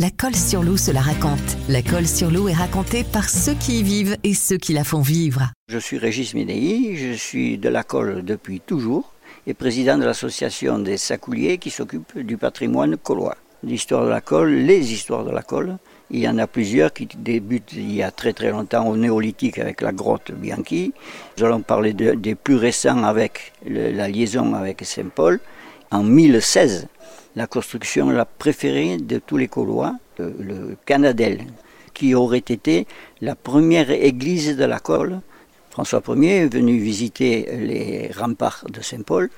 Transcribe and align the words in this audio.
La 0.00 0.10
colle 0.10 0.34
sur 0.34 0.64
l'eau 0.64 0.76
se 0.76 0.90
la 0.90 1.00
raconte. 1.00 1.56
La 1.68 1.80
colle 1.80 2.08
sur 2.08 2.28
l'eau 2.28 2.48
est 2.48 2.52
racontée 2.52 3.04
par 3.04 3.30
ceux 3.30 3.54
qui 3.54 3.78
y 3.78 3.82
vivent 3.84 4.16
et 4.24 4.34
ceux 4.34 4.56
qui 4.56 4.72
la 4.72 4.82
font 4.82 5.02
vivre. 5.02 5.52
Je 5.68 5.78
suis 5.78 5.98
Régis 5.98 6.34
Médéi, 6.34 6.96
je 6.96 7.12
suis 7.12 7.58
de 7.58 7.68
la 7.68 7.84
colle 7.84 8.24
depuis 8.24 8.58
toujours 8.58 9.12
et 9.46 9.54
président 9.54 9.96
de 9.96 10.04
l'association 10.04 10.80
des 10.80 10.96
sacouliers 10.96 11.58
qui 11.58 11.70
s'occupe 11.70 12.18
du 12.18 12.36
patrimoine 12.36 12.96
collois. 12.96 13.36
L'histoire 13.62 14.04
de 14.04 14.10
la 14.10 14.20
colle, 14.20 14.52
les 14.52 14.92
histoires 14.92 15.24
de 15.24 15.30
la 15.30 15.42
colle, 15.42 15.78
il 16.10 16.18
y 16.18 16.28
en 16.28 16.38
a 16.38 16.48
plusieurs 16.48 16.92
qui 16.92 17.06
débutent 17.16 17.74
il 17.74 17.94
y 17.94 18.02
a 18.02 18.10
très 18.10 18.32
très 18.32 18.50
longtemps 18.50 18.88
au 18.88 18.96
néolithique 18.96 19.60
avec 19.60 19.80
la 19.80 19.92
grotte 19.92 20.32
Bianchi. 20.32 20.92
Nous 21.38 21.44
allons 21.44 21.62
parler 21.62 21.92
des 21.92 22.34
plus 22.34 22.56
récents 22.56 23.04
avec 23.04 23.52
la 23.64 24.08
liaison 24.08 24.54
avec 24.54 24.84
Saint-Paul. 24.84 25.38
En 25.92 26.02
1016, 26.02 26.88
la 27.36 27.46
construction 27.46 28.10
la 28.10 28.24
préférée 28.24 28.96
de 28.96 29.18
tous 29.18 29.36
les 29.36 29.48
Collois, 29.48 29.94
le 30.18 30.76
Canadel, 30.86 31.46
qui 31.92 32.14
aurait 32.14 32.38
été 32.38 32.86
la 33.20 33.34
première 33.34 33.90
église 33.90 34.56
de 34.56 34.64
la 34.64 34.80
colle. 34.80 35.20
François 35.70 36.02
Ier 36.08 36.42
est 36.42 36.52
venu 36.52 36.78
visiter 36.78 37.48
les 37.56 38.10
remparts 38.12 38.64
de 38.70 38.80
Saint-Paul, 38.80 39.30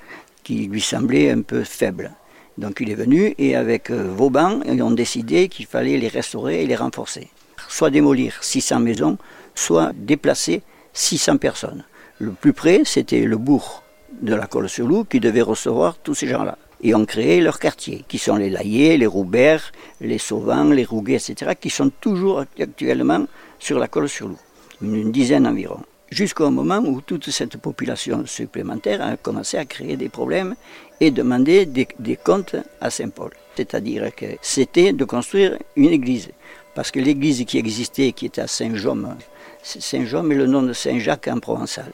qui 0.42 0.66
lui 0.66 0.80
semblaient 0.80 1.30
un 1.30 1.42
peu 1.42 1.64
faibles. 1.64 2.12
Donc 2.58 2.78
il 2.80 2.90
est 2.90 2.94
venu 2.94 3.34
et 3.36 3.54
avec 3.54 3.90
euh, 3.90 4.12
Vauban, 4.14 4.60
ils 4.66 4.82
ont 4.82 4.90
décidé 4.90 5.48
qu'il 5.48 5.66
fallait 5.66 5.98
les 5.98 6.08
restaurer 6.08 6.62
et 6.62 6.66
les 6.66 6.76
renforcer. 6.76 7.28
Soit 7.68 7.90
démolir 7.90 8.38
600 8.40 8.80
maisons, 8.80 9.18
soit 9.54 9.92
déplacer 9.94 10.62
600 10.94 11.36
personnes. 11.36 11.84
Le 12.18 12.30
plus 12.30 12.54
près, 12.54 12.82
c'était 12.84 13.24
le 13.24 13.36
bourg 13.36 13.82
de 14.22 14.34
la 14.34 14.46
Colle-sur-Loup 14.46 15.04
qui 15.04 15.20
devait 15.20 15.42
recevoir 15.42 15.98
tous 15.98 16.14
ces 16.14 16.28
gens-là. 16.28 16.56
Et 16.86 16.94
ont 16.94 17.04
créé 17.04 17.40
leurs 17.40 17.58
quartiers, 17.58 18.04
qui 18.06 18.16
sont 18.16 18.36
les 18.36 18.48
Laillés, 18.48 18.96
les 18.96 19.06
Roubert, 19.06 19.72
les 20.00 20.18
Sauvants, 20.18 20.70
les 20.70 20.84
Rouguets, 20.84 21.16
etc., 21.16 21.52
qui 21.60 21.68
sont 21.68 21.90
toujours 22.00 22.44
actuellement 22.60 23.26
sur 23.58 23.80
la 23.80 23.88
Colle-sur-Loup, 23.88 24.38
une 24.80 25.10
dizaine 25.10 25.48
environ 25.48 25.80
jusqu'au 26.10 26.50
moment 26.50 26.78
où 26.78 27.00
toute 27.00 27.30
cette 27.30 27.56
population 27.56 28.24
supplémentaire 28.26 29.02
a 29.02 29.16
commencé 29.16 29.56
à 29.56 29.64
créer 29.64 29.96
des 29.96 30.08
problèmes 30.08 30.54
et 31.00 31.10
demander 31.10 31.66
des, 31.66 32.16
comptes 32.16 32.56
à 32.80 32.90
Saint-Paul. 32.90 33.30
C'est-à-dire 33.56 34.14
que 34.14 34.26
c'était 34.40 34.92
de 34.92 35.04
construire 35.04 35.58
une 35.76 35.90
église. 35.90 36.30
Parce 36.74 36.90
que 36.90 37.00
l'église 37.00 37.44
qui 37.44 37.58
existait, 37.58 38.12
qui 38.12 38.26
était 38.26 38.42
à 38.42 38.46
Saint-Jaume, 38.46 39.16
Saint-Jaume 39.62 40.32
est 40.32 40.36
le 40.36 40.46
nom 40.46 40.62
de 40.62 40.72
Saint-Jacques 40.72 41.28
en 41.28 41.40
provençal, 41.40 41.90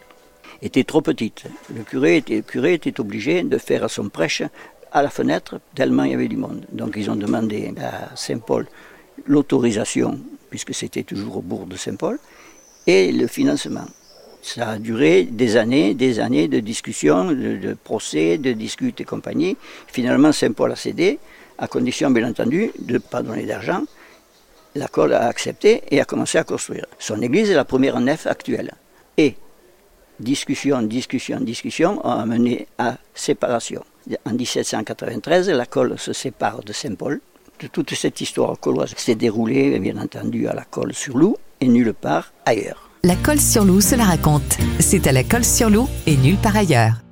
était 0.60 0.84
trop 0.84 1.00
petite. 1.00 1.44
Le 1.74 1.82
curé 1.82 2.18
était, 2.18 2.36
le 2.36 2.42
curé 2.42 2.74
était 2.74 3.00
obligé 3.00 3.42
de 3.42 3.58
faire 3.58 3.88
son 3.88 4.08
prêche 4.08 4.42
à 4.92 5.02
la 5.02 5.10
fenêtre, 5.10 5.60
tellement 5.74 6.04
il 6.04 6.12
y 6.12 6.14
avait 6.14 6.28
du 6.28 6.36
monde. 6.36 6.66
Donc 6.70 6.94
ils 6.96 7.10
ont 7.10 7.16
demandé 7.16 7.72
à 7.80 8.14
Saint-Paul 8.14 8.66
l'autorisation, 9.26 10.18
puisque 10.50 10.74
c'était 10.74 11.02
toujours 11.02 11.38
au 11.38 11.42
bourg 11.42 11.66
de 11.66 11.76
Saint-Paul, 11.76 12.18
et 12.86 13.12
le 13.12 13.26
financement. 13.26 13.86
Ça 14.42 14.70
a 14.70 14.78
duré 14.78 15.22
des 15.22 15.56
années, 15.56 15.94
des 15.94 16.18
années 16.18 16.48
de 16.48 16.58
discussions, 16.58 17.26
de, 17.26 17.76
procès, 17.82 18.38
de 18.38 18.52
disputes 18.52 19.00
et 19.00 19.04
compagnie. 19.04 19.56
Finalement, 19.86 20.32
Saint-Paul 20.32 20.72
a 20.72 20.76
cédé, 20.76 21.20
à 21.58 21.68
condition, 21.68 22.10
bien 22.10 22.28
entendu, 22.28 22.72
de 22.78 22.94
ne 22.94 22.98
pas 22.98 23.22
donner 23.22 23.46
d'argent. 23.46 23.82
La 24.74 24.88
colle 24.88 25.12
a 25.12 25.26
accepté 25.26 25.82
et 25.90 26.00
a 26.00 26.04
commencé 26.04 26.38
à 26.38 26.44
construire. 26.44 26.86
Son 26.98 27.22
église 27.22 27.50
est 27.50 27.54
la 27.54 27.64
première 27.64 28.00
nef 28.00 28.26
actuelle. 28.26 28.72
Et 29.16 29.36
discussion, 30.18 30.82
discussion, 30.82 31.38
discussion 31.40 32.04
ont 32.04 32.10
amené 32.10 32.66
à 32.78 32.96
séparation. 33.14 33.84
En 34.24 34.32
1793, 34.32 35.50
la 35.50 35.66
colle 35.66 35.98
se 35.98 36.12
sépare 36.12 36.62
de 36.62 36.72
Saint-Paul. 36.72 37.20
Toute 37.72 37.94
cette 37.94 38.20
histoire 38.20 38.58
colloise 38.58 38.92
s'est 38.96 39.14
déroulée, 39.14 39.78
bien 39.78 39.96
entendu, 39.98 40.48
à 40.48 40.54
la 40.54 40.64
colle 40.64 40.92
sur 40.92 41.16
Loup 41.16 41.36
et 41.60 41.68
nulle 41.68 41.94
part 41.94 42.32
ailleurs. 42.44 42.90
La 43.04 43.16
colle 43.16 43.40
sur 43.40 43.64
loup 43.64 43.80
se 43.80 43.96
la 43.96 44.04
raconte. 44.04 44.58
C'est 44.78 45.06
à 45.08 45.12
la 45.12 45.24
colle 45.24 45.44
sur 45.44 45.70
loup 45.70 45.88
et 46.06 46.16
nulle 46.16 46.36
part 46.36 46.56
ailleurs. 46.56 47.02